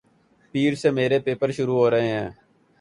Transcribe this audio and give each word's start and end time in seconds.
پیر 0.53 0.73
سے 0.81 0.89
میرے 0.97 1.19
پیپر 1.25 1.51
شروع 1.57 1.75
ہورہے 1.79 2.07
ھیںـ 2.11 2.29